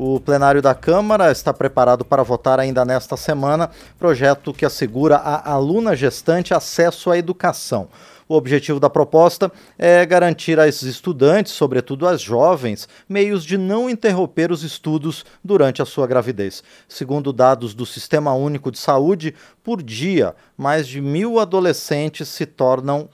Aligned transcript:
O 0.00 0.20
plenário 0.20 0.62
da 0.62 0.76
Câmara 0.76 1.32
está 1.32 1.52
preparado 1.52 2.04
para 2.04 2.22
votar 2.22 2.60
ainda 2.60 2.84
nesta 2.84 3.16
semana 3.16 3.68
projeto 3.98 4.54
que 4.54 4.64
assegura 4.64 5.16
à 5.16 5.50
aluna 5.50 5.96
gestante 5.96 6.54
acesso 6.54 7.10
à 7.10 7.18
educação. 7.18 7.88
O 8.28 8.36
objetivo 8.36 8.78
da 8.78 8.88
proposta 8.88 9.50
é 9.76 10.06
garantir 10.06 10.60
às 10.60 10.82
estudantes, 10.82 11.50
sobretudo 11.50 12.06
às 12.06 12.20
jovens, 12.20 12.88
meios 13.08 13.42
de 13.44 13.58
não 13.58 13.90
interromper 13.90 14.52
os 14.52 14.62
estudos 14.62 15.24
durante 15.42 15.82
a 15.82 15.84
sua 15.84 16.06
gravidez. 16.06 16.62
Segundo 16.86 17.32
dados 17.32 17.74
do 17.74 17.84
Sistema 17.84 18.32
Único 18.34 18.70
de 18.70 18.78
Saúde, 18.78 19.34
por 19.64 19.82
dia, 19.82 20.36
mais 20.56 20.86
de 20.86 21.00
mil 21.00 21.40
adolescentes 21.40 22.28
se 22.28 22.46
tornam 22.46 23.08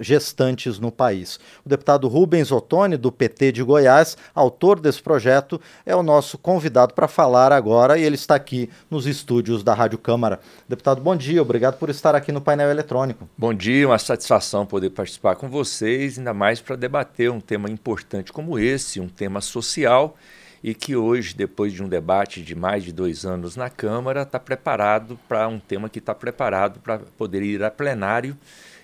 gestantes 0.00 0.78
no 0.78 0.90
país. 0.90 1.38
O 1.64 1.68
deputado 1.68 2.08
Rubens 2.08 2.52
Ottoni, 2.52 2.96
do 2.96 3.10
PT 3.10 3.52
de 3.52 3.62
Goiás, 3.62 4.16
autor 4.34 4.80
desse 4.80 5.02
projeto, 5.02 5.60
é 5.84 5.94
o 5.94 6.02
nosso 6.02 6.36
convidado 6.38 6.94
para 6.94 7.08
falar 7.08 7.52
agora 7.52 7.98
e 7.98 8.02
ele 8.02 8.14
está 8.14 8.34
aqui 8.34 8.68
nos 8.90 9.06
estúdios 9.06 9.62
da 9.62 9.74
Rádio 9.74 9.98
Câmara. 9.98 10.40
Deputado, 10.68 11.00
bom 11.00 11.16
dia, 11.16 11.40
obrigado 11.40 11.78
por 11.78 11.90
estar 11.90 12.14
aqui 12.14 12.32
no 12.32 12.40
painel 12.40 12.70
eletrônico. 12.70 13.28
Bom 13.36 13.54
dia, 13.54 13.86
uma 13.86 13.98
satisfação 13.98 14.66
poder 14.66 14.90
participar 14.90 15.36
com 15.36 15.48
vocês, 15.48 16.18
ainda 16.18 16.34
mais 16.34 16.60
para 16.60 16.76
debater 16.76 17.30
um 17.30 17.40
tema 17.40 17.70
importante 17.70 18.32
como 18.32 18.58
esse, 18.58 19.00
um 19.00 19.08
tema 19.08 19.40
social 19.40 20.16
e 20.62 20.74
que 20.74 20.96
hoje, 20.96 21.34
depois 21.34 21.72
de 21.72 21.82
um 21.82 21.88
debate 21.88 22.42
de 22.42 22.54
mais 22.54 22.82
de 22.82 22.92
dois 22.92 23.24
anos 23.24 23.56
na 23.56 23.70
Câmara, 23.70 24.22
está 24.22 24.40
preparado 24.40 25.18
para 25.28 25.46
um 25.46 25.58
tema 25.58 25.88
que 25.88 25.98
está 25.98 26.14
preparado 26.14 26.80
para 26.80 26.98
poder 27.16 27.42
ir 27.42 27.62
a 27.62 27.70
plenário 27.70 28.36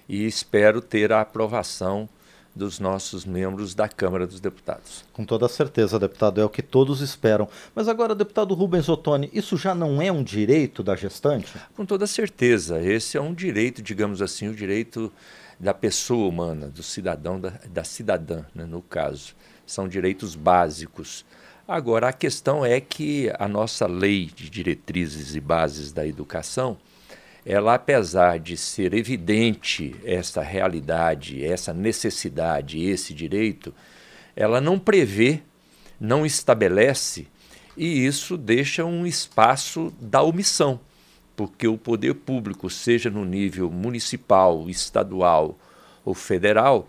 e 0.09 0.27
espero 0.27 0.81
ter 0.81 1.13
a 1.13 1.21
aprovação 1.21 2.09
dos 2.55 2.79
nossos 2.79 3.25
membros 3.25 3.75
da 3.75 3.89
Câmara 3.89 4.27
dos 4.27 4.39
Deputados. 4.39 5.05
Com 5.13 5.25
toda 5.25 5.49
certeza, 5.49 5.99
deputado, 5.99 6.41
é 6.41 6.45
o 6.45 6.49
que 6.49 6.63
todos 6.63 7.01
esperam. 7.01 7.49
Mas 7.75 7.89
agora, 7.89 8.15
deputado 8.15 8.55
Rubens 8.55 8.89
Ottoni, 8.89 9.29
isso 9.33 9.57
já 9.57 9.75
não 9.75 10.01
é 10.01 10.13
um 10.13 10.23
direito 10.23 10.83
da 10.83 10.95
gestante? 10.95 11.53
Com 11.75 11.85
toda 11.85 12.07
certeza, 12.07 12.81
esse 12.81 13.17
é 13.17 13.21
um 13.21 13.35
direito, 13.35 13.83
digamos 13.83 14.23
assim, 14.23 14.49
o 14.49 14.55
direito 14.55 15.13
da 15.59 15.75
pessoa 15.75 16.29
humana, 16.29 16.69
do 16.69 16.83
cidadão, 16.83 17.41
da, 17.41 17.55
da 17.69 17.83
cidadã, 17.83 18.45
né, 18.55 18.65
no 18.65 18.83
caso. 18.83 19.35
São 19.67 19.89
direitos 19.89 20.35
básicos. 20.35 21.25
Agora, 21.67 22.09
a 22.09 22.13
questão 22.13 22.65
é 22.65 22.81
que 22.81 23.33
a 23.39 23.49
nossa 23.49 23.87
lei 23.87 24.27
de 24.27 24.51
diretrizes 24.51 25.35
e 25.35 25.41
bases 25.41 25.93
da 25.93 26.07
educação 26.07 26.77
ela, 27.45 27.75
apesar 27.75 28.39
de 28.39 28.57
ser 28.57 28.95
evidente 28.95 29.95
essa 30.05 30.41
realidade, 30.41 31.45
essa 31.45 31.75
necessidade, 31.75 32.83
esse 32.83 33.13
direito, 33.13 33.75
ela 34.35 34.61
não 34.61 34.79
prevê, 34.79 35.41
não 36.01 36.25
estabelece, 36.25 37.27
e 37.77 38.07
isso 38.07 38.37
deixa 38.37 38.85
um 38.85 39.07
espaço 39.07 39.93
da 40.01 40.23
omissão, 40.23 40.81
porque 41.37 41.69
o 41.69 41.77
poder 41.77 42.15
público, 42.15 42.71
seja 42.71 43.11
no 43.11 43.25
nível 43.25 43.71
municipal, 43.71 44.69
estadual 44.71 45.59
ou 46.05 46.15
federal, 46.15 46.89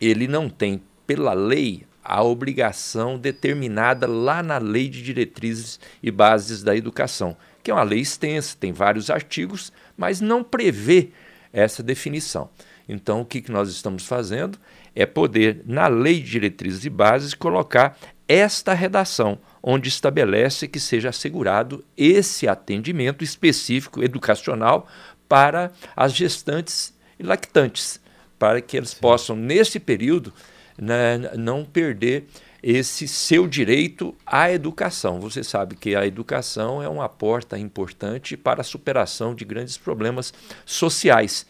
ele 0.00 0.26
não 0.26 0.48
tem, 0.48 0.82
pela 1.06 1.34
lei, 1.34 1.86
a 2.04 2.22
obrigação 2.22 3.18
determinada 3.18 4.06
lá 4.06 4.42
na 4.42 4.58
Lei 4.58 4.88
de 4.88 5.02
Diretrizes 5.02 5.80
e 6.02 6.10
Bases 6.10 6.62
da 6.62 6.76
Educação, 6.76 7.34
que 7.62 7.70
é 7.70 7.74
uma 7.74 7.82
lei 7.82 8.00
extensa, 8.00 8.56
tem 8.60 8.72
vários 8.72 9.08
artigos, 9.08 9.72
mas 9.96 10.20
não 10.20 10.44
prevê 10.44 11.08
essa 11.50 11.82
definição. 11.82 12.50
Então, 12.86 13.22
o 13.22 13.24
que, 13.24 13.40
que 13.40 13.50
nós 13.50 13.70
estamos 13.70 14.04
fazendo 14.04 14.58
é 14.94 15.06
poder, 15.06 15.62
na 15.64 15.86
Lei 15.86 16.20
de 16.20 16.32
Diretrizes 16.32 16.84
e 16.84 16.90
Bases, 16.90 17.32
colocar 17.32 17.96
esta 18.28 18.74
redação, 18.74 19.38
onde 19.62 19.88
estabelece 19.88 20.68
que 20.68 20.78
seja 20.78 21.08
assegurado 21.08 21.82
esse 21.96 22.46
atendimento 22.46 23.24
específico 23.24 24.02
educacional 24.02 24.86
para 25.26 25.72
as 25.96 26.12
gestantes 26.12 26.92
e 27.18 27.22
lactantes, 27.22 27.98
para 28.38 28.60
que 28.60 28.76
eles 28.76 28.90
Sim. 28.90 29.00
possam, 29.00 29.36
nesse 29.36 29.80
período, 29.80 30.32
né, 30.78 31.18
não 31.36 31.64
perder 31.64 32.26
esse 32.62 33.06
seu 33.06 33.46
direito 33.46 34.14
à 34.24 34.50
educação. 34.50 35.20
Você 35.20 35.44
sabe 35.44 35.76
que 35.76 35.94
a 35.94 36.06
educação 36.06 36.82
é 36.82 36.88
uma 36.88 37.08
porta 37.08 37.58
importante 37.58 38.36
para 38.36 38.62
a 38.62 38.64
superação 38.64 39.34
de 39.34 39.44
grandes 39.44 39.76
problemas 39.76 40.32
sociais. 40.64 41.46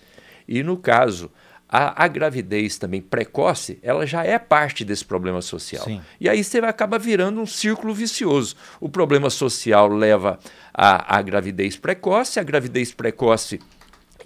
E 0.49 0.63
no 0.63 0.77
caso, 0.77 1.31
a, 1.69 2.05
a 2.05 2.09
gravidez 2.09 2.79
também 2.79 3.01
precoce, 3.01 3.79
ela 3.83 4.07
já 4.07 4.25
é 4.25 4.39
parte 4.39 4.85
desse 4.85 5.05
problema 5.05 5.41
social. 5.41 5.85
Sim. 5.85 6.01
E 6.21 6.29
aí 6.29 6.43
você 6.45 6.59
acaba 6.59 6.99
virando 6.99 7.41
um 7.41 7.47
círculo 7.47 7.95
vicioso. 7.95 8.55
O 8.81 8.89
problema 8.89 9.31
social 9.31 9.89
leva 9.89 10.39
à, 10.73 11.17
à 11.17 11.23
gravidez 11.23 11.77
precoce, 11.77 12.39
a 12.39 12.43
gravidez 12.43 12.93
precoce 12.93 13.61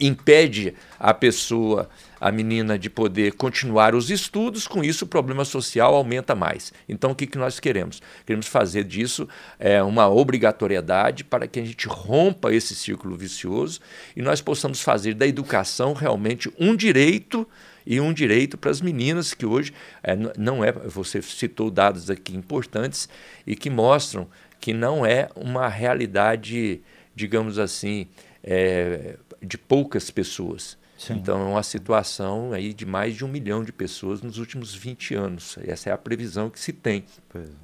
impede 0.00 0.75
a 0.98 1.12
pessoa, 1.12 1.88
a 2.20 2.31
menina, 2.32 2.78
de 2.78 2.91
poder 2.91 3.32
continuar 3.32 3.94
os 3.94 4.10
estudos, 4.10 4.66
com 4.66 4.82
isso 4.82 5.04
o 5.04 5.09
problema 5.09 5.44
social 5.44 5.94
aumenta 5.94 6.34
mais. 6.34 6.72
Então, 6.88 7.12
o 7.12 7.14
que, 7.14 7.26
que 7.26 7.38
nós 7.38 7.60
queremos? 7.60 8.03
Queremos 8.26 8.47
fazer 8.47 8.84
disso 8.84 9.28
é, 9.59 9.82
uma 9.82 10.09
obrigatoriedade 10.09 11.25
para 11.25 11.47
que 11.47 11.60
a 11.60 11.64
gente 11.64 11.86
rompa 11.86 12.53
esse 12.53 12.75
círculo 12.75 13.16
vicioso 13.16 13.81
e 14.16 14.22
nós 14.22 14.41
possamos 14.41 14.82
fazer 14.82 15.14
da 15.14 15.26
educação 15.26 15.92
realmente 15.92 16.53
um 16.59 16.75
direito 16.75 17.47
e 17.86 18.00
um 18.00 18.12
direito 18.12 18.59
para 18.59 18.70
as 18.70 18.82
meninas 18.82 19.32
que 19.32 19.47
hoje 19.47 19.72
é, 20.03 20.15
não 20.36 20.62
é, 20.62 20.70
você 20.70 21.22
citou 21.22 21.70
dados 21.70 22.10
aqui 22.10 22.36
importantes 22.36 23.09
e 23.47 23.56
que 23.56 23.70
mostram 23.70 24.28
que 24.60 24.75
não 24.75 25.06
é 25.06 25.28
uma 25.34 25.69
realidade, 25.69 26.82
digamos 27.15 27.59
assim, 27.59 28.06
é, 28.42 29.16
de 29.43 29.59
poucas 29.59 30.10
pessoas. 30.10 30.76
Sim. 30.99 31.15
Então, 31.15 31.41
é 31.41 31.44
uma 31.44 31.62
situação 31.62 32.53
aí 32.53 32.75
de 32.75 32.84
mais 32.84 33.15
de 33.15 33.25
um 33.25 33.28
milhão 33.28 33.62
de 33.62 33.72
pessoas 33.72 34.21
nos 34.21 34.38
últimos 34.38 34.75
20 34.75 35.15
anos. 35.15 35.56
Essa 35.62 35.91
é 35.91 35.93
a 35.93 35.99
previsão 35.99 36.50
que 36.50 36.59
se 36.59 36.72
tem. 36.72 37.04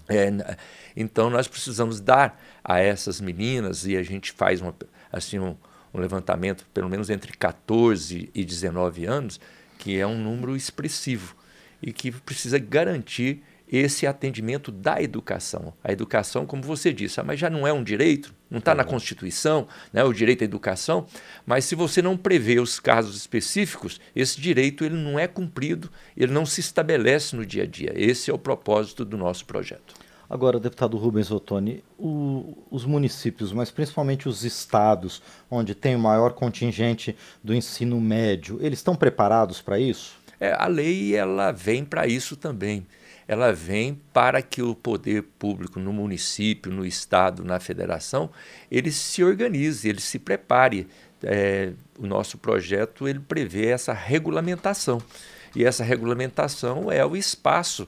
É. 0.08 0.28
É, 0.28 0.56
então, 0.96 1.28
nós 1.28 1.48
precisamos 1.48 2.00
dar 2.00 2.40
a 2.62 2.78
essas 2.78 3.20
meninas, 3.20 3.84
e 3.86 3.96
a 3.96 4.04
gente 4.04 4.30
faz 4.30 4.60
uma, 4.60 4.72
assim, 5.10 5.40
um, 5.40 5.56
um 5.92 5.98
levantamento, 5.98 6.64
pelo 6.72 6.88
menos 6.88 7.10
entre 7.10 7.36
14 7.36 8.30
e 8.32 8.44
19 8.44 9.04
anos, 9.04 9.40
que 9.78 9.98
é 9.98 10.06
um 10.06 10.16
número 10.16 10.54
expressivo 10.54 11.34
e 11.82 11.92
que 11.92 12.12
precisa 12.12 12.58
garantir 12.58 13.42
esse 13.76 14.06
atendimento 14.06 14.70
da 14.70 15.02
educação. 15.02 15.72
A 15.82 15.90
educação, 15.90 16.46
como 16.46 16.62
você 16.62 16.92
disse, 16.92 17.20
ah, 17.20 17.24
mas 17.24 17.40
já 17.40 17.50
não 17.50 17.66
é 17.66 17.72
um 17.72 17.82
direito, 17.82 18.34
não 18.50 18.58
está 18.58 18.74
na 18.74 18.84
Constituição, 18.84 19.66
né, 19.92 20.04
o 20.04 20.12
direito 20.12 20.42
à 20.42 20.44
educação, 20.44 21.06
mas 21.44 21.64
se 21.64 21.74
você 21.74 22.00
não 22.00 22.16
prevê 22.16 22.60
os 22.60 22.78
casos 22.78 23.16
específicos, 23.16 24.00
esse 24.14 24.40
direito 24.40 24.84
ele 24.84 24.96
não 24.96 25.18
é 25.18 25.26
cumprido, 25.26 25.90
ele 26.16 26.32
não 26.32 26.46
se 26.46 26.60
estabelece 26.60 27.34
no 27.34 27.44
dia 27.44 27.64
a 27.64 27.66
dia. 27.66 27.92
Esse 27.96 28.30
é 28.30 28.34
o 28.34 28.38
propósito 28.38 29.04
do 29.04 29.16
nosso 29.16 29.44
projeto. 29.44 29.94
Agora, 30.28 30.58
deputado 30.58 30.96
Rubens 30.96 31.30
Ottoni, 31.30 31.84
o, 31.98 32.56
os 32.70 32.84
municípios, 32.84 33.52
mas 33.52 33.70
principalmente 33.70 34.28
os 34.28 34.42
estados, 34.42 35.22
onde 35.50 35.74
tem 35.74 35.94
o 35.94 35.98
maior 35.98 36.32
contingente 36.32 37.14
do 37.42 37.54
ensino 37.54 38.00
médio, 38.00 38.58
eles 38.60 38.78
estão 38.78 38.96
preparados 38.96 39.60
para 39.60 39.78
isso? 39.78 40.16
É, 40.40 40.52
a 40.52 40.66
lei 40.66 41.14
ela 41.14 41.52
vem 41.52 41.84
para 41.84 42.06
isso 42.06 42.36
também 42.36 42.86
ela 43.26 43.52
vem 43.52 44.00
para 44.12 44.42
que 44.42 44.62
o 44.62 44.74
poder 44.74 45.22
público 45.38 45.80
no 45.80 45.92
município, 45.92 46.72
no 46.72 46.84
estado, 46.84 47.44
na 47.44 47.58
federação, 47.58 48.30
ele 48.70 48.90
se 48.90 49.24
organize, 49.24 49.88
ele 49.88 50.00
se 50.00 50.18
prepare. 50.18 50.86
É, 51.22 51.72
o 51.98 52.06
nosso 52.06 52.36
projeto 52.36 53.08
ele 53.08 53.20
prevê 53.20 53.68
essa 53.68 53.94
regulamentação 53.94 55.00
e 55.54 55.64
essa 55.64 55.84
regulamentação 55.84 56.90
é 56.90 57.04
o 57.04 57.16
espaço 57.16 57.86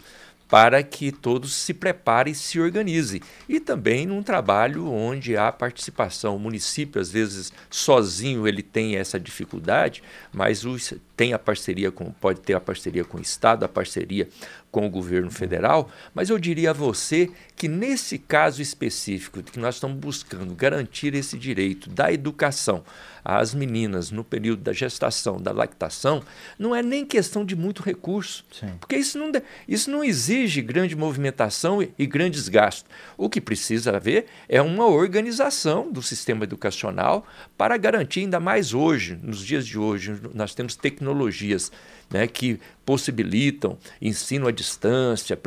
para 0.49 0.81
que 0.83 1.11
todos 1.11 1.53
se 1.53 1.75
preparem 1.75 2.33
e 2.33 2.37
se 2.37 2.61
organizem. 2.61 3.21
E 3.49 3.59
também 3.59 4.07
num 4.07 4.23
trabalho 4.23 4.89
onde 4.89 5.37
há 5.37 5.51
participação. 5.51 6.37
O 6.37 6.39
município, 6.39 7.01
às 7.01 7.11
vezes, 7.11 7.53
sozinho 7.69 8.47
ele 8.47 8.63
tem 8.63 8.97
essa 8.97 9.19
dificuldade, 9.19 10.05
mas 10.33 10.65
os, 10.65 10.95
tem 11.17 11.33
a 11.33 11.39
parceria 11.39 11.91
com, 11.91 12.13
pode 12.13 12.41
ter 12.41 12.55
a 12.55 12.61
parceria 12.61 13.05
com 13.05 13.19
o 13.19 13.21
Estado, 13.21 13.65
a 13.65 13.69
parceria 13.69 14.29
com 14.71 14.87
o 14.87 14.91
governo 14.91 15.31
federal, 15.31 15.89
mas 16.15 16.29
eu 16.29 16.39
diria 16.39 16.71
a 16.71 16.75
você 16.75 17.31
que 17.57 17.67
nesse 17.67 18.19
caso 18.19 18.61
específico, 18.61 19.43
que 19.43 19.59
nós 19.59 19.77
estamos 19.77 19.97
buscando 19.97 20.55
garantir 20.55 21.15
esse 21.15 21.39
direito 21.39 21.89
da 21.89 22.13
educação 22.13 22.85
às 23.25 23.55
meninas 23.55 24.11
no 24.11 24.23
período 24.23 24.63
da 24.63 24.73
gestação, 24.73 25.41
da 25.41 25.51
lactação, 25.51 26.23
não 26.59 26.77
é 26.77 26.83
nem 26.83 27.05
questão 27.05 27.45
de 27.45 27.57
muito 27.57 27.83
recurso, 27.83 28.45
Sim. 28.53 28.75
porque 28.79 28.97
isso 28.97 29.19
não, 29.19 29.33
isso 29.67 29.91
não 29.91 30.05
exige 30.05 30.63
grande 30.63 30.95
movimentação 30.95 31.83
e, 31.83 31.93
e 31.99 32.07
grandes 32.07 32.49
gastos. 32.49 32.89
O 33.17 33.29
que 33.29 33.41
precisa 33.41 33.97
haver 33.97 34.27
é 34.49 34.63
uma 34.63 34.87
organização 34.87 35.91
do 35.91 36.03
sistema 36.03 36.45
educacional 36.45 37.27
para 37.57 37.77
garantir, 37.77 38.21
ainda 38.21 38.39
mais 38.39 38.75
hoje, 38.75 39.19
nos 39.21 39.45
dias 39.45 39.67
de 39.67 39.79
hoje, 39.79 40.15
nós 40.35 40.55
temos 40.55 40.77
tecnologias 41.07 41.71
né, 42.11 42.27
que 42.27 42.59
possibilitam 42.85 43.79
ensino 44.03 44.49
à 44.49 44.51
distância, 44.51 45.39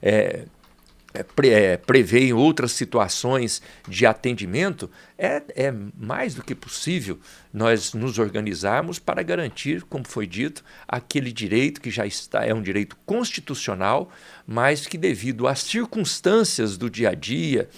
é, 0.00 0.44
é, 1.14 1.24
é, 1.44 1.76
prevê 1.76 2.20
em 2.20 2.32
outras 2.32 2.72
situações 2.72 3.60
de 3.86 4.06
atendimento, 4.06 4.90
é, 5.18 5.42
é 5.54 5.74
mais 5.98 6.34
do 6.34 6.42
que 6.42 6.54
possível 6.54 7.18
nós 7.52 7.92
nos 7.92 8.18
organizarmos 8.18 8.98
para 8.98 9.22
garantir, 9.22 9.82
como 9.82 10.06
foi 10.06 10.26
dito, 10.26 10.64
aquele 10.88 11.32
direito 11.32 11.80
que 11.80 11.90
já 11.90 12.06
está, 12.06 12.44
é 12.44 12.54
um 12.54 12.62
direito 12.62 12.96
constitucional, 13.04 14.10
mas 14.46 14.86
que 14.86 14.96
devido 14.96 15.46
às 15.46 15.60
circunstâncias 15.60 16.76
do 16.76 16.88
dia 16.88 17.10
a 17.10 17.14
dia, 17.14 17.68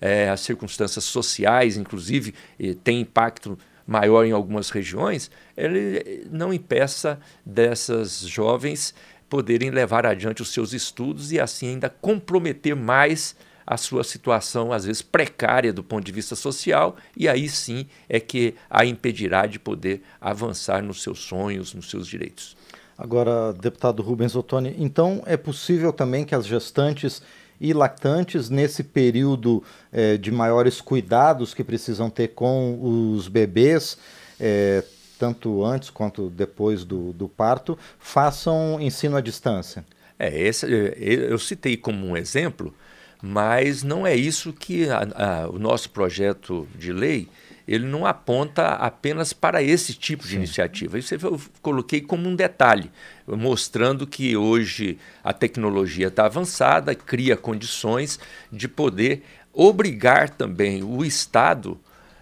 é, 0.00 0.28
as 0.28 0.40
circunstâncias 0.40 1.04
sociais, 1.04 1.76
inclusive, 1.76 2.34
tem 2.82 3.00
impacto 3.00 3.56
maior 3.86 4.24
em 4.24 4.32
algumas 4.32 4.70
regiões, 4.70 5.30
ele 5.56 6.26
não 6.30 6.52
impeça 6.52 7.18
dessas 7.44 8.20
jovens 8.20 8.94
poderem 9.28 9.70
levar 9.70 10.04
adiante 10.04 10.42
os 10.42 10.52
seus 10.52 10.72
estudos 10.72 11.32
e 11.32 11.40
assim 11.40 11.68
ainda 11.68 11.88
comprometer 11.88 12.76
mais 12.76 13.34
a 13.66 13.76
sua 13.76 14.04
situação, 14.04 14.72
às 14.72 14.84
vezes 14.84 15.02
precária 15.02 15.72
do 15.72 15.82
ponto 15.82 16.04
de 16.04 16.12
vista 16.12 16.34
social, 16.34 16.96
e 17.16 17.28
aí 17.28 17.48
sim 17.48 17.86
é 18.08 18.20
que 18.20 18.54
a 18.68 18.84
impedirá 18.84 19.46
de 19.46 19.58
poder 19.58 20.02
avançar 20.20 20.82
nos 20.82 21.02
seus 21.02 21.20
sonhos, 21.20 21.72
nos 21.72 21.88
seus 21.88 22.06
direitos. 22.06 22.56
Agora, 22.98 23.52
deputado 23.52 24.02
Rubens 24.02 24.36
Ottoni, 24.36 24.74
então 24.78 25.22
é 25.26 25.36
possível 25.36 25.92
também 25.92 26.24
que 26.24 26.34
as 26.34 26.46
gestantes 26.46 27.22
e 27.62 27.72
lactantes, 27.72 28.50
nesse 28.50 28.82
período 28.82 29.62
eh, 29.92 30.16
de 30.16 30.32
maiores 30.32 30.80
cuidados 30.80 31.54
que 31.54 31.62
precisam 31.62 32.10
ter 32.10 32.28
com 32.28 33.14
os 33.14 33.28
bebês, 33.28 33.96
eh, 34.40 34.82
tanto 35.16 35.64
antes 35.64 35.88
quanto 35.88 36.28
depois 36.28 36.84
do, 36.84 37.12
do 37.12 37.28
parto, 37.28 37.78
façam 38.00 38.80
ensino 38.80 39.16
à 39.16 39.20
distância? 39.20 39.84
É, 40.18 40.36
esse, 40.36 40.66
é, 40.66 40.94
eu 41.30 41.38
citei 41.38 41.76
como 41.76 42.04
um 42.04 42.16
exemplo, 42.16 42.74
mas 43.22 43.84
não 43.84 44.04
é 44.04 44.16
isso 44.16 44.52
que 44.52 44.88
a, 44.88 45.44
a, 45.44 45.48
o 45.48 45.56
nosso 45.56 45.90
projeto 45.90 46.66
de 46.74 46.92
lei 46.92 47.28
ele 47.66 47.86
não 47.86 48.06
aponta 48.06 48.68
apenas 48.74 49.32
para 49.32 49.62
esse 49.62 49.94
tipo 49.94 50.24
de 50.24 50.30
Sim. 50.30 50.36
iniciativa. 50.36 50.98
Isso 50.98 51.14
eu 51.14 51.40
coloquei 51.60 52.00
como 52.00 52.28
um 52.28 52.34
detalhe, 52.34 52.90
mostrando 53.26 54.06
que 54.06 54.36
hoje 54.36 54.98
a 55.22 55.32
tecnologia 55.32 56.08
está 56.08 56.26
avançada, 56.26 56.94
cria 56.94 57.36
condições 57.36 58.18
de 58.50 58.68
poder 58.68 59.22
obrigar 59.52 60.30
também 60.30 60.82
o 60.82 61.04
Estado 61.04 61.78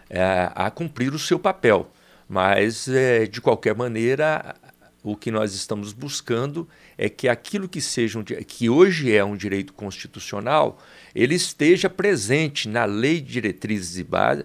é, 0.09 0.51
a 0.55 0.71
cumprir 0.71 1.15
o 1.15 1.19
seu 1.19 1.39
papel. 1.39 1.91
Mas, 2.29 2.87
é, 2.87 3.27
de 3.27 3.41
qualquer 3.41 3.75
maneira, 3.75 4.55
o 5.03 5.17
que 5.17 5.31
nós 5.31 5.55
estamos 5.55 5.93
buscando 5.93 6.69
é 6.97 7.09
que 7.09 7.29
aquilo 7.29 7.69
que 7.69 7.81
seja 7.81 8.19
um, 8.19 8.23
que 8.23 8.69
hoje 8.69 9.13
é 9.15 9.25
um 9.25 9.37
direito 9.37 9.73
constitucional, 9.73 10.79
ele 11.15 11.35
esteja 11.35 11.89
presente 11.89 12.69
na 12.69 12.85
lei 12.85 13.21
de 13.21 13.33
diretrizes 13.33 13.99
e 13.99 14.05
base 14.05 14.45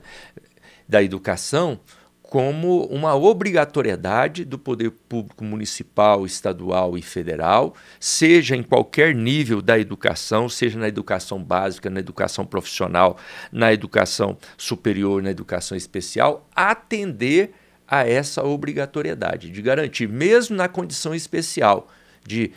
da 0.88 1.02
educação 1.02 1.80
como 2.22 2.86
uma 2.88 3.16
obrigatoriedade 3.16 4.44
do 4.44 4.58
poder 4.58 4.90
público 4.90 5.44
municipal, 5.44 6.26
estadual 6.26 6.98
e 6.98 7.02
federal, 7.02 7.76
seja 8.00 8.56
em 8.56 8.64
qualquer 8.64 9.14
nível 9.14 9.62
da 9.62 9.78
educação, 9.80 10.50
seja 10.50 10.78
na 10.78 10.88
educação 10.88 11.42
básica, 11.42 11.90
na 11.90 12.00
educação 12.00 12.46
profissional, 12.46 13.18
na 13.52 13.72
educação 13.72 14.38
superior, 14.58 15.22
na 15.22 15.30
educação 15.30 15.78
especial, 15.78 16.50
atender 16.56 17.54
a 17.88 18.08
essa 18.08 18.44
obrigatoriedade 18.44 19.52
de 19.52 19.62
garantir, 19.62 20.10
mesmo 20.10 20.56
na 20.56 20.68
condição 20.68 21.14
especial 21.14 21.88
de 22.26 22.52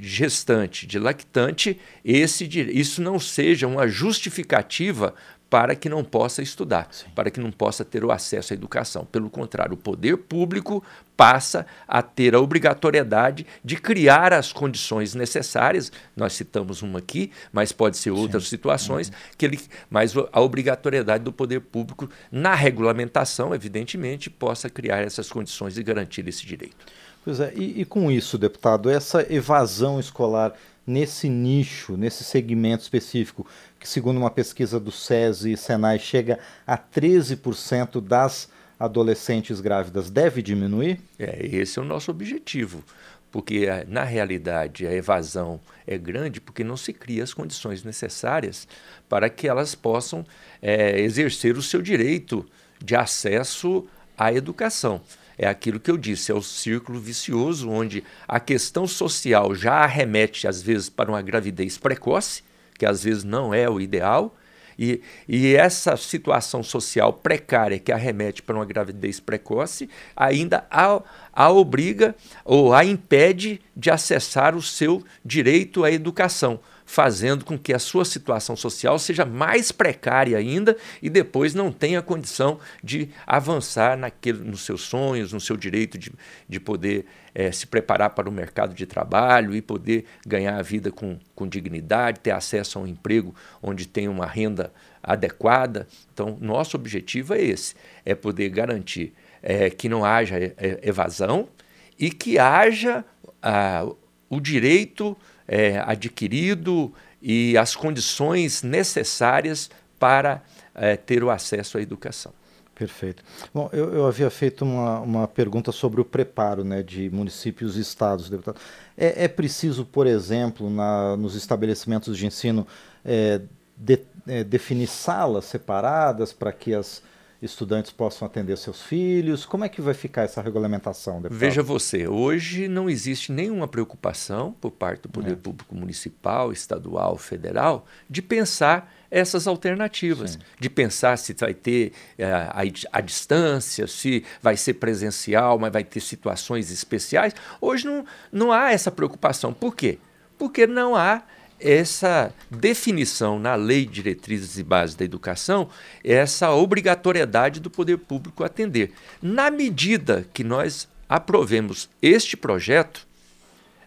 gestante, 0.00 0.86
de 0.86 0.98
lactante, 0.98 1.80
esse, 2.04 2.44
isso 2.72 3.02
não 3.02 3.18
seja 3.18 3.66
uma 3.66 3.88
justificativa 3.88 5.14
para 5.50 5.74
que 5.74 5.88
não 5.88 6.04
possa 6.04 6.42
estudar, 6.42 6.88
Sim. 6.90 7.06
para 7.14 7.30
que 7.30 7.40
não 7.40 7.50
possa 7.50 7.84
ter 7.84 8.04
o 8.04 8.12
acesso 8.12 8.52
à 8.52 8.54
educação. 8.54 9.06
Pelo 9.06 9.30
contrário, 9.30 9.74
o 9.74 9.78
poder 9.78 10.16
público 10.18 10.84
passa 11.16 11.66
a 11.86 12.02
ter 12.02 12.34
a 12.34 12.40
obrigatoriedade 12.40 13.46
de 13.64 13.76
criar 13.76 14.32
as 14.32 14.52
condições 14.52 15.14
necessárias. 15.14 15.90
Nós 16.14 16.34
citamos 16.34 16.82
uma 16.82 16.98
aqui, 16.98 17.32
mas 17.52 17.72
pode 17.72 17.96
ser 17.96 18.10
outras 18.10 18.44
Sim. 18.44 18.50
situações, 18.50 19.08
uhum. 19.08 19.14
que 19.36 19.46
ele, 19.46 19.60
mas 19.88 20.14
a 20.32 20.40
obrigatoriedade 20.40 21.24
do 21.24 21.32
poder 21.32 21.60
público 21.60 22.08
na 22.30 22.54
regulamentação, 22.54 23.54
evidentemente, 23.54 24.28
possa 24.28 24.68
criar 24.68 24.98
essas 24.98 25.30
condições 25.30 25.78
e 25.78 25.82
garantir 25.82 26.28
esse 26.28 26.46
direito. 26.46 26.86
Pois 27.24 27.40
é, 27.40 27.52
e, 27.54 27.80
e 27.80 27.84
com 27.84 28.10
isso, 28.10 28.38
deputado, 28.38 28.88
essa 28.88 29.26
evasão 29.32 29.98
escolar 29.98 30.54
nesse 30.88 31.28
nicho, 31.28 31.96
nesse 31.98 32.24
segmento 32.24 32.82
específico, 32.82 33.46
que 33.78 33.88
segundo 33.88 34.18
uma 34.18 34.30
pesquisa 34.30 34.80
do 34.80 34.90
SESI 34.90 35.52
e 35.52 35.56
Senai 35.56 35.98
chega 35.98 36.38
a 36.66 36.76
13% 36.76 38.00
das 38.00 38.48
adolescentes 38.78 39.60
grávidas, 39.60 40.10
deve 40.10 40.42
diminuir? 40.42 41.00
É, 41.18 41.46
esse 41.46 41.78
é 41.78 41.82
o 41.82 41.84
nosso 41.84 42.10
objetivo, 42.10 42.82
porque 43.30 43.66
eh, 43.66 43.84
na 43.88 44.04
realidade 44.04 44.86
a 44.86 44.92
evasão 44.92 45.60
é 45.86 45.98
grande 45.98 46.40
porque 46.40 46.62
não 46.62 46.76
se 46.76 46.92
cria 46.92 47.24
as 47.24 47.34
condições 47.34 47.82
necessárias 47.82 48.68
para 49.08 49.28
que 49.28 49.48
elas 49.48 49.74
possam 49.74 50.24
é, 50.62 51.00
exercer 51.00 51.56
o 51.56 51.62
seu 51.62 51.82
direito 51.82 52.46
de 52.82 52.94
acesso 52.94 53.86
à 54.16 54.32
educação. 54.32 55.00
É 55.36 55.46
aquilo 55.46 55.78
que 55.78 55.90
eu 55.90 55.96
disse, 55.96 56.32
é 56.32 56.34
o 56.34 56.42
círculo 56.42 56.98
vicioso 57.00 57.70
onde 57.70 58.02
a 58.26 58.40
questão 58.40 58.88
social 58.88 59.54
já 59.54 59.74
arremete, 59.74 60.48
às 60.48 60.60
vezes, 60.60 60.88
para 60.88 61.10
uma 61.10 61.22
gravidez 61.22 61.78
precoce, 61.78 62.42
que 62.78 62.86
às 62.86 63.02
vezes 63.02 63.24
não 63.24 63.52
é 63.52 63.68
o 63.68 63.80
ideal, 63.80 64.34
e, 64.78 65.02
e, 65.28 65.56
essa 65.56 65.96
situação 65.96 66.62
social 66.62 67.12
precária 67.12 67.80
que 67.80 67.90
arremete 67.90 68.40
para 68.40 68.54
uma 68.54 68.64
gravidez 68.64 69.18
precoce 69.18 69.90
ainda 70.16 70.64
a, 70.70 71.02
a, 71.32 71.50
obriga 71.50 72.14
ou 72.44 72.72
a 72.72 72.84
impede 72.84 73.60
de 73.76 73.90
acessar 73.90 74.54
o 74.54 74.62
seu 74.62 75.02
direito 75.24 75.82
à 75.82 75.90
educação 75.90 76.60
fazendo 76.88 77.44
com 77.44 77.58
que 77.58 77.74
a 77.74 77.78
sua 77.78 78.02
situação 78.02 78.56
social 78.56 78.98
seja 78.98 79.26
mais 79.26 79.70
precária 79.70 80.38
ainda 80.38 80.74
e 81.02 81.10
depois 81.10 81.52
não 81.52 81.70
tenha 81.70 82.00
condição 82.00 82.58
de 82.82 83.10
avançar 83.26 83.94
naquele, 83.94 84.38
nos 84.38 84.62
seus 84.62 84.80
sonhos, 84.80 85.30
no 85.30 85.38
seu 85.38 85.54
direito 85.54 85.98
de, 85.98 86.10
de 86.48 86.58
poder 86.58 87.04
é, 87.34 87.52
se 87.52 87.66
preparar 87.66 88.10
para 88.10 88.26
o 88.26 88.32
mercado 88.32 88.72
de 88.72 88.86
trabalho 88.86 89.54
e 89.54 89.60
poder 89.60 90.06
ganhar 90.26 90.58
a 90.58 90.62
vida 90.62 90.90
com, 90.90 91.18
com 91.34 91.46
dignidade, 91.46 92.20
ter 92.20 92.30
acesso 92.30 92.78
a 92.78 92.82
um 92.82 92.86
emprego 92.86 93.34
onde 93.62 93.86
tem 93.86 94.08
uma 94.08 94.24
renda 94.24 94.72
adequada. 95.02 95.86
Então, 96.14 96.38
nosso 96.40 96.74
objetivo 96.74 97.34
é 97.34 97.42
esse: 97.42 97.74
é 98.02 98.14
poder 98.14 98.48
garantir 98.48 99.12
é, 99.42 99.68
que 99.68 99.90
não 99.90 100.06
haja 100.06 100.36
evasão 100.82 101.50
e 101.98 102.10
que 102.10 102.38
haja 102.38 103.04
ah, 103.42 103.86
o 104.30 104.40
direito 104.40 105.14
é, 105.48 105.82
adquirido 105.84 106.92
e 107.20 107.56
as 107.56 107.74
condições 107.74 108.62
necessárias 108.62 109.70
para 109.98 110.42
é, 110.74 110.96
ter 110.96 111.24
o 111.24 111.30
acesso 111.30 111.78
à 111.78 111.82
educação. 111.82 112.32
Perfeito. 112.78 113.24
Bom, 113.52 113.68
eu, 113.72 113.92
eu 113.92 114.06
havia 114.06 114.30
feito 114.30 114.64
uma, 114.64 115.00
uma 115.00 115.26
pergunta 115.26 115.72
sobre 115.72 116.00
o 116.00 116.04
preparo 116.04 116.62
né, 116.62 116.80
de 116.80 117.10
municípios 117.10 117.76
e 117.76 117.80
estados, 117.80 118.30
deputado. 118.30 118.60
É, 118.96 119.24
é 119.24 119.28
preciso, 119.28 119.84
por 119.84 120.06
exemplo, 120.06 120.70
na, 120.70 121.16
nos 121.16 121.34
estabelecimentos 121.34 122.16
de 122.16 122.24
ensino, 122.24 122.64
é, 123.04 123.40
de, 123.76 123.98
é, 124.28 124.44
definir 124.44 124.86
salas 124.86 125.46
separadas 125.46 126.32
para 126.32 126.52
que 126.52 126.72
as 126.72 127.02
estudantes 127.40 127.92
possam 127.92 128.26
atender 128.26 128.56
seus 128.58 128.82
filhos? 128.82 129.46
Como 129.46 129.64
é 129.64 129.68
que 129.68 129.80
vai 129.80 129.94
ficar 129.94 130.22
essa 130.22 130.42
regulamentação? 130.42 131.22
Deputado? 131.22 131.38
Veja 131.38 131.62
você, 131.62 132.08
hoje 132.08 132.66
não 132.68 132.90
existe 132.90 133.30
nenhuma 133.30 133.68
preocupação 133.68 134.52
por 134.60 134.72
parte 134.72 135.02
do 135.02 135.08
Poder 135.08 135.32
é. 135.32 135.36
Público 135.36 135.74
Municipal, 135.74 136.52
Estadual, 136.52 137.16
Federal 137.16 137.86
de 138.10 138.20
pensar 138.20 138.92
essas 139.10 139.46
alternativas, 139.46 140.32
Sim. 140.32 140.38
de 140.60 140.68
pensar 140.68 141.16
se 141.16 141.32
vai 141.34 141.54
ter 141.54 141.92
uh, 142.18 142.24
a, 142.50 142.98
a, 142.98 143.00
distância, 143.00 143.86
se 143.86 144.24
vai 144.42 144.56
ser 144.56 144.74
presencial, 144.74 145.58
mas 145.58 145.72
vai 145.72 145.84
ter 145.84 146.00
situações 146.00 146.70
especiais. 146.70 147.34
Hoje 147.60 147.86
não, 147.86 148.04
não 148.30 148.52
há 148.52 148.72
essa 148.72 148.90
preocupação. 148.90 149.52
Por 149.54 149.74
quê? 149.74 149.98
Porque 150.36 150.66
não 150.66 150.94
há 150.94 151.22
essa 151.60 152.32
definição 152.50 153.38
na 153.38 153.54
Lei 153.54 153.84
de 153.84 153.94
Diretrizes 153.94 154.58
e 154.58 154.62
Bases 154.62 154.94
da 154.94 155.04
Educação, 155.04 155.68
essa 156.04 156.50
obrigatoriedade 156.52 157.60
do 157.60 157.70
poder 157.70 157.98
público 157.98 158.44
atender. 158.44 158.92
Na 159.20 159.50
medida 159.50 160.26
que 160.32 160.44
nós 160.44 160.88
aprovemos 161.08 161.88
este 162.00 162.36
projeto, 162.36 163.06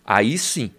aí 0.05 0.37
sim 0.37 0.71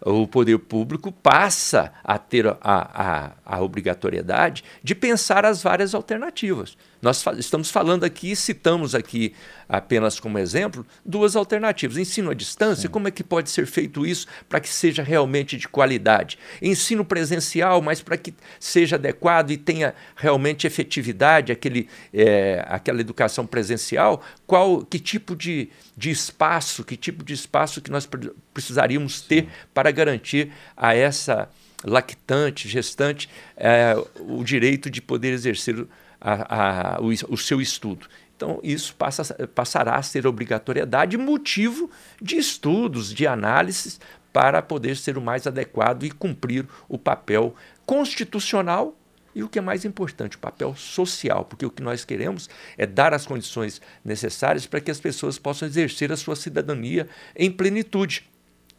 o 0.00 0.26
poder 0.26 0.58
público 0.58 1.10
passa 1.10 1.92
a 2.04 2.18
ter 2.18 2.46
a, 2.46 2.56
a, 2.62 3.32
a, 3.44 3.60
obrigatoriedade 3.60 4.62
de 4.82 4.94
pensar 4.94 5.44
as 5.44 5.62
várias 5.62 5.94
alternativas. 5.94 6.76
Nós 7.00 7.24
estamos 7.38 7.70
falando 7.70 8.04
aqui, 8.04 8.34
citamos 8.34 8.94
aqui 8.94 9.32
apenas 9.68 10.18
como 10.18 10.38
exemplo, 10.38 10.84
duas 11.04 11.36
alternativas. 11.36 11.96
Ensino 11.96 12.30
à 12.30 12.34
distância, 12.34 12.82
Sim. 12.82 12.88
como 12.88 13.06
é 13.06 13.10
que 13.10 13.22
pode 13.22 13.50
ser 13.50 13.66
feito 13.66 14.04
isso 14.04 14.26
para 14.48 14.58
que 14.58 14.68
seja 14.68 15.02
realmente 15.02 15.56
de 15.56 15.68
qualidade? 15.68 16.38
Ensino 16.60 17.04
presencial, 17.04 17.80
mas 17.80 18.02
para 18.02 18.16
que 18.16 18.34
seja 18.58 18.96
adequado 18.96 19.50
e 19.50 19.56
tenha 19.56 19.94
realmente 20.16 20.66
efetividade 20.66 21.52
aquele, 21.52 21.88
é, 22.12 22.64
aquela 22.66 23.00
educação 23.00 23.46
presencial, 23.46 24.22
qual, 24.46 24.84
que 24.84 24.98
tipo 24.98 25.36
de, 25.36 25.68
de 25.96 26.10
espaço, 26.10 26.82
que 26.82 26.96
tipo 26.96 27.22
de 27.22 27.34
espaço 27.34 27.80
que 27.80 27.90
nós 27.90 28.08
precisaríamos 28.52 29.20
ter 29.20 29.42
Sim. 29.44 29.50
para 29.72 29.90
garantir 29.90 30.50
a 30.76 30.94
essa 30.94 31.48
lactante, 31.84 32.68
gestante, 32.68 33.28
é, 33.56 33.94
o 34.20 34.42
direito 34.42 34.90
de 34.90 35.00
poder 35.00 35.32
exercer 35.32 35.86
a, 36.20 36.96
a, 36.96 37.00
o, 37.00 37.08
o 37.32 37.36
seu 37.36 37.60
estudo. 37.60 38.06
Então, 38.36 38.60
isso 38.62 38.94
passa, 38.94 39.34
passará 39.48 39.96
a 39.96 40.02
ser 40.02 40.26
obrigatoriedade, 40.26 41.16
motivo 41.16 41.90
de 42.22 42.36
estudos, 42.36 43.12
de 43.12 43.26
análises, 43.26 44.00
para 44.32 44.62
poder 44.62 44.96
ser 44.96 45.18
o 45.18 45.20
mais 45.20 45.46
adequado 45.46 46.04
e 46.04 46.10
cumprir 46.10 46.66
o 46.88 46.96
papel 46.96 47.54
constitucional 47.84 48.96
e 49.34 49.42
o 49.42 49.48
que 49.48 49.58
é 49.58 49.62
mais 49.62 49.84
importante, 49.84 50.36
o 50.36 50.40
papel 50.40 50.74
social, 50.74 51.44
porque 51.44 51.66
o 51.66 51.70
que 51.70 51.82
nós 51.82 52.04
queremos 52.04 52.48
é 52.76 52.86
dar 52.86 53.14
as 53.14 53.26
condições 53.26 53.80
necessárias 54.04 54.66
para 54.66 54.80
que 54.80 54.90
as 54.90 55.00
pessoas 55.00 55.38
possam 55.38 55.66
exercer 55.66 56.12
a 56.12 56.16
sua 56.16 56.36
cidadania 56.36 57.08
em 57.36 57.50
plenitude. 57.50 58.28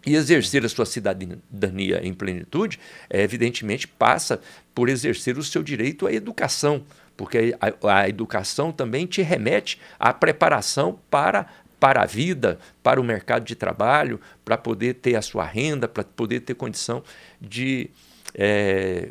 E 0.06 0.16
exercer 0.16 0.64
a 0.64 0.70
sua 0.70 0.86
cidadania 0.86 2.00
em 2.02 2.14
plenitude, 2.14 2.80
é, 3.10 3.22
evidentemente, 3.22 3.88
passa 3.88 4.40
por 4.74 4.88
exercer 4.88 5.38
o 5.38 5.44
seu 5.44 5.62
direito 5.62 6.08
à 6.08 6.14
educação, 6.14 6.84
porque 7.18 7.56
a, 7.60 8.02
a 8.02 8.10
educação 8.10 8.72
também 8.72 9.06
te 9.06 9.22
remete 9.22 9.80
à 10.00 10.14
preparação 10.14 11.00
para 11.10 11.48
para 11.80 12.02
a 12.02 12.06
vida, 12.06 12.60
para 12.84 13.00
o 13.00 13.04
mercado 13.04 13.46
de 13.46 13.56
trabalho, 13.56 14.20
para 14.44 14.58
poder 14.58 14.96
ter 14.96 15.16
a 15.16 15.22
sua 15.22 15.46
renda, 15.46 15.88
para 15.88 16.04
poder 16.04 16.42
ter 16.42 16.54
condição 16.54 17.02
de 17.40 17.90
é, 18.36 19.10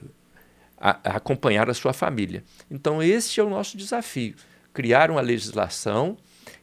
a, 0.78 1.16
acompanhar 1.16 1.68
a 1.68 1.75
sua 1.75 1.92
família. 1.92 2.45
Então, 2.71 3.02
esse 3.02 3.40
é 3.40 3.42
o 3.42 3.50
nosso 3.50 3.76
desafio: 3.76 4.35
criar 4.73 5.11
uma 5.11 5.21
legislação 5.21 6.16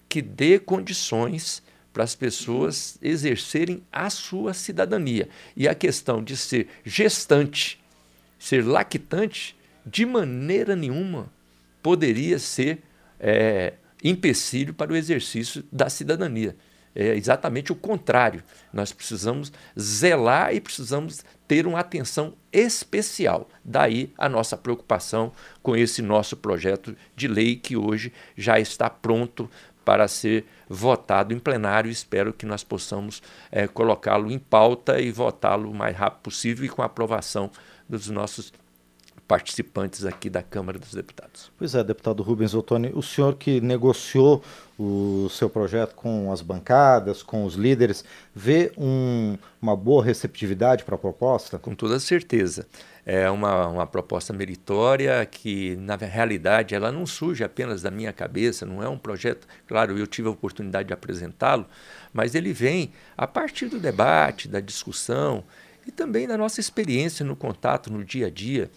que 0.08 0.22
dê 0.22 0.60
condições 0.60 1.62
para 1.96 2.04
as 2.04 2.14
pessoas 2.14 2.98
exercerem 3.02 3.82
a 3.90 4.10
sua 4.10 4.54
cidadania. 4.54 5.30
E 5.56 5.66
a 5.66 5.74
questão 5.74 6.22
de 6.22 6.36
ser 6.36 6.68
gestante, 6.84 7.82
ser 8.38 8.66
lactante, 8.66 9.56
de 9.86 10.06
maneira 10.06 10.76
nenhuma 10.76 11.32
poderia 11.82 12.38
ser 12.38 12.80
é, 13.18 13.76
empecilho 14.04 14.74
para 14.74 14.92
o 14.92 14.96
exercício 14.98 15.64
da 15.72 15.90
cidadania. 15.90 16.54
É 16.94 17.16
exatamente 17.16 17.72
o 17.72 17.76
contrário. 17.76 18.44
Nós 18.74 18.92
precisamos 18.92 19.54
zelar 19.80 20.54
e 20.54 20.60
precisamos 20.60 21.24
ter 21.48 21.66
uma 21.66 21.80
atenção 21.80 22.34
especial. 22.52 23.50
Daí 23.64 24.12
a 24.18 24.28
nossa 24.28 24.58
preocupação 24.58 25.32
com 25.64 25.78
esse 25.78 26.02
nosso 26.02 26.36
projeto 26.36 26.94
de 27.16 27.30
lei 27.30 27.56
que 27.56 27.78
hoje 27.78 28.12
já 28.36 28.60
está 28.60 28.90
pronto 28.90 29.50
para 29.86 30.10
ser 30.10 30.44
votado 30.70 31.34
em 31.34 31.40
plenário. 31.40 31.90
Espero 31.90 32.34
que 32.34 32.46
nós 32.46 32.64
possamos 32.64 33.22
é, 33.52 33.68
colocá-lo 33.68 34.32
em 34.32 34.40
pauta 34.40 35.00
e 35.00 35.12
votá-lo 35.12 35.72
o 35.72 35.76
mais 35.76 35.96
rápido 35.96 36.22
possível 36.22 36.66
e 36.66 36.70
com 36.70 36.82
a 36.82 36.86
aprovação 36.86 37.50
dos 37.88 38.10
nossos 38.10 38.52
participantes 39.28 40.06
aqui 40.06 40.30
da 40.30 40.44
Câmara 40.44 40.78
dos 40.78 40.94
Deputados. 40.94 41.52
Pois 41.58 41.74
é, 41.74 41.84
deputado 41.84 42.22
Rubens 42.22 42.54
Ottoni, 42.54 42.92
o 42.94 43.02
senhor 43.02 43.36
que 43.36 43.60
negociou 43.60 44.44
o 44.78 45.28
seu 45.30 45.50
projeto 45.50 45.96
com 45.96 46.32
as 46.32 46.42
bancadas, 46.42 47.24
com 47.24 47.46
os 47.46 47.56
líderes, 47.56 48.06
vê 48.36 48.72
um, 48.78 49.38
uma 49.62 49.76
boa 49.76 50.04
receptividade 50.04 50.84
para 50.84 50.96
a 50.96 50.98
proposta? 50.98 51.58
Com 51.58 51.74
toda 51.74 52.00
certeza. 52.00 52.68
É 53.06 53.30
uma, 53.30 53.68
uma 53.68 53.86
proposta 53.86 54.34
meritória 54.34 55.24
que, 55.28 55.76
na 55.76 55.96
realidade, 55.96 56.74
ela 56.74 56.92
não 56.92 57.06
surge 57.06 57.44
apenas 57.44 57.84
da 57.84 57.92
minha 57.92 58.12
cabeça, 58.12 58.66
não 58.66 58.82
é 58.82 58.90
um 58.90 58.98
projeto. 58.98 59.48
Claro, 59.68 59.96
eu 59.96 60.08
tive 60.08 60.28
a 60.28 60.32
oportunidade 60.32 60.88
de 60.88 60.94
apresentá-lo, 60.94 61.68
mas 62.12 62.34
ele 62.34 62.52
vem 62.52 62.92
a 63.16 63.28
partir 63.28 63.68
do 63.68 63.80
debate, 63.80 64.48
da 64.48 64.60
discussão 64.60 65.44
e 65.86 65.92
também 65.92 66.28
da 66.28 66.36
nossa 66.36 66.60
experiência 66.60 67.24
no 67.24 67.36
contato 67.36 67.94
no 67.94 68.04
dia 68.04 68.26
a 68.26 68.30
dia 68.32 68.72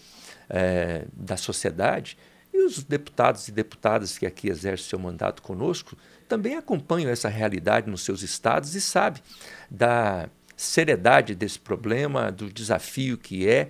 é, 0.47 1.05
da 1.11 1.35
sociedade, 1.35 2.15
e 2.53 2.61
os 2.61 2.83
deputados 2.83 3.47
e 3.47 3.51
deputadas 3.51 4.17
que 4.17 4.25
aqui 4.25 4.49
exercem 4.49 4.89
seu 4.89 4.99
mandato 4.99 5.41
conosco 5.41 5.97
também 6.27 6.55
acompanham 6.55 7.09
essa 7.09 7.29
realidade 7.29 7.89
nos 7.89 8.01
seus 8.03 8.21
estados 8.21 8.75
e 8.75 8.81
sabem 8.81 9.21
da 9.69 10.29
seriedade 10.55 11.33
desse 11.33 11.57
problema, 11.57 12.31
do 12.31 12.51
desafio 12.51 13.17
que 13.17 13.47
é 13.47 13.69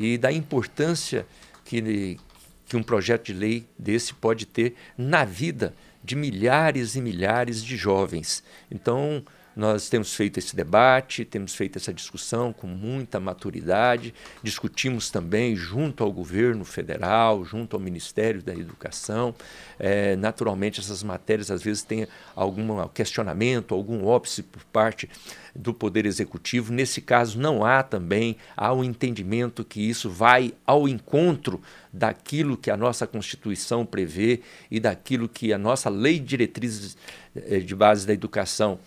e 0.00 0.16
da 0.16 0.32
importância 0.32 1.26
que, 1.64 2.18
que 2.66 2.76
um 2.76 2.82
projeto 2.82 3.26
de 3.26 3.34
lei 3.34 3.66
desse 3.78 4.14
pode 4.14 4.46
ter 4.46 4.74
na 4.96 5.26
vida 5.26 5.74
de 6.02 6.16
milhares 6.16 6.96
e 6.96 7.02
milhares 7.02 7.62
de 7.62 7.76
jovens. 7.76 8.42
Então, 8.70 9.22
nós 9.54 9.88
temos 9.88 10.14
feito 10.14 10.38
esse 10.38 10.54
debate, 10.54 11.24
temos 11.24 11.54
feito 11.54 11.76
essa 11.76 11.92
discussão 11.92 12.52
com 12.52 12.66
muita 12.66 13.18
maturidade, 13.18 14.14
discutimos 14.42 15.10
também 15.10 15.56
junto 15.56 16.04
ao 16.04 16.12
governo 16.12 16.64
federal, 16.64 17.44
junto 17.44 17.76
ao 17.76 17.80
Ministério 17.80 18.42
da 18.42 18.52
Educação. 18.52 19.34
É, 19.78 20.14
naturalmente, 20.16 20.80
essas 20.80 21.02
matérias 21.02 21.50
às 21.50 21.62
vezes 21.62 21.82
têm 21.82 22.06
algum 22.34 22.86
questionamento, 22.88 23.74
algum 23.74 24.04
óbice 24.04 24.42
por 24.42 24.62
parte 24.64 25.08
do 25.54 25.74
Poder 25.74 26.06
Executivo. 26.06 26.72
Nesse 26.72 27.00
caso, 27.00 27.38
não 27.38 27.64
há 27.64 27.82
também, 27.82 28.36
há 28.56 28.72
um 28.72 28.84
entendimento 28.84 29.64
que 29.64 29.80
isso 29.80 30.08
vai 30.08 30.54
ao 30.64 30.88
encontro 30.88 31.60
daquilo 31.92 32.56
que 32.56 32.70
a 32.70 32.76
nossa 32.76 33.06
Constituição 33.06 33.84
prevê 33.84 34.40
e 34.70 34.78
daquilo 34.78 35.28
que 35.28 35.52
a 35.52 35.58
nossa 35.58 35.90
Lei 35.90 36.18
de 36.18 36.26
Diretrizes 36.26 36.96
eh, 37.34 37.58
de 37.58 37.74
Base 37.74 38.06
da 38.06 38.12
Educação 38.12 38.78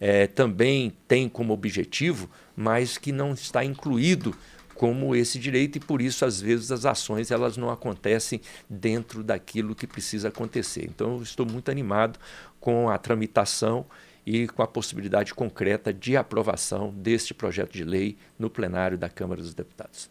é, 0.00 0.26
também 0.26 0.92
tem 1.06 1.28
como 1.28 1.52
objetivo, 1.52 2.28
mas 2.56 2.98
que 2.98 3.12
não 3.12 3.32
está 3.32 3.64
incluído 3.64 4.34
como 4.74 5.14
esse 5.16 5.40
direito 5.40 5.76
e 5.76 5.80
por 5.80 6.00
isso 6.00 6.24
às 6.24 6.40
vezes 6.40 6.70
as 6.70 6.86
ações 6.86 7.32
elas 7.32 7.56
não 7.56 7.68
acontecem 7.68 8.40
dentro 8.70 9.24
daquilo 9.24 9.74
que 9.74 9.88
precisa 9.88 10.28
acontecer. 10.28 10.84
Então 10.84 11.16
eu 11.16 11.22
estou 11.22 11.44
muito 11.44 11.68
animado 11.68 12.18
com 12.60 12.88
a 12.88 12.96
tramitação 12.96 13.84
e 14.24 14.46
com 14.46 14.62
a 14.62 14.68
possibilidade 14.68 15.34
concreta 15.34 15.92
de 15.92 16.16
aprovação 16.16 16.92
deste 16.94 17.34
projeto 17.34 17.72
de 17.72 17.82
lei 17.82 18.16
no 18.38 18.48
plenário 18.48 18.96
da 18.96 19.08
Câmara 19.08 19.40
dos 19.40 19.54
Deputados. 19.54 20.08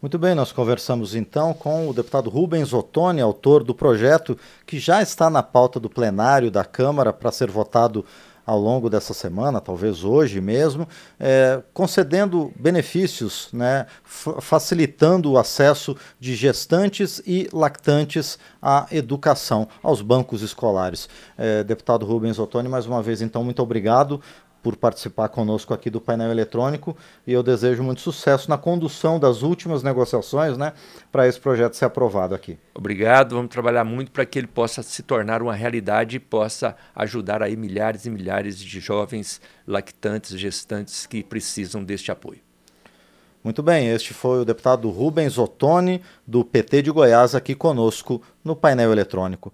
Muito 0.00 0.18
bem, 0.18 0.34
nós 0.34 0.52
conversamos 0.52 1.14
então 1.14 1.54
com 1.54 1.88
o 1.88 1.94
deputado 1.94 2.28
Rubens 2.28 2.74
Ottoni, 2.74 3.22
autor 3.22 3.64
do 3.64 3.74
projeto 3.74 4.38
que 4.66 4.78
já 4.78 5.02
está 5.02 5.30
na 5.30 5.42
pauta 5.42 5.80
do 5.80 5.88
plenário 5.88 6.50
da 6.50 6.62
Câmara 6.62 7.10
para 7.10 7.32
ser 7.32 7.50
votado 7.50 8.04
ao 8.46 8.58
longo 8.58 8.90
dessa 8.90 9.14
semana, 9.14 9.60
talvez 9.60 10.04
hoje 10.04 10.40
mesmo, 10.40 10.86
é, 11.18 11.62
concedendo 11.72 12.52
benefícios, 12.56 13.48
né, 13.52 13.86
facilitando 14.04 15.32
o 15.32 15.38
acesso 15.38 15.96
de 16.20 16.34
gestantes 16.34 17.22
e 17.26 17.48
lactantes 17.52 18.38
à 18.60 18.86
educação, 18.90 19.68
aos 19.82 20.02
bancos 20.02 20.42
escolares. 20.42 21.08
É, 21.36 21.64
deputado 21.64 22.04
Rubens 22.04 22.38
Ottoni, 22.38 22.68
mais 22.68 22.86
uma 22.86 23.02
vez, 23.02 23.22
então, 23.22 23.42
muito 23.42 23.62
obrigado 23.62 24.20
por 24.64 24.76
participar 24.76 25.28
conosco 25.28 25.74
aqui 25.74 25.90
do 25.90 26.00
painel 26.00 26.30
eletrônico 26.30 26.96
e 27.26 27.34
eu 27.34 27.42
desejo 27.42 27.82
muito 27.82 28.00
sucesso 28.00 28.48
na 28.48 28.56
condução 28.56 29.20
das 29.20 29.42
últimas 29.42 29.82
negociações, 29.82 30.56
né, 30.56 30.72
para 31.12 31.28
esse 31.28 31.38
projeto 31.38 31.74
ser 31.74 31.84
aprovado 31.84 32.34
aqui. 32.34 32.58
Obrigado, 32.74 33.36
vamos 33.36 33.50
trabalhar 33.50 33.84
muito 33.84 34.10
para 34.10 34.24
que 34.24 34.38
ele 34.38 34.46
possa 34.46 34.82
se 34.82 35.02
tornar 35.02 35.42
uma 35.42 35.54
realidade 35.54 36.16
e 36.16 36.18
possa 36.18 36.74
ajudar 36.96 37.42
aí 37.42 37.56
milhares 37.56 38.06
e 38.06 38.10
milhares 38.10 38.58
de 38.58 38.80
jovens 38.80 39.38
lactantes, 39.66 40.38
gestantes 40.38 41.04
que 41.04 41.22
precisam 41.22 41.84
deste 41.84 42.10
apoio. 42.10 42.40
Muito 43.44 43.62
bem, 43.62 43.88
este 43.88 44.14
foi 44.14 44.40
o 44.40 44.44
deputado 44.46 44.88
Rubens 44.88 45.36
Ottoni, 45.36 46.00
do 46.26 46.42
PT 46.42 46.80
de 46.80 46.90
Goiás, 46.90 47.34
aqui 47.34 47.54
conosco 47.54 48.22
no 48.42 48.56
painel 48.56 48.90
eletrônico. 48.90 49.52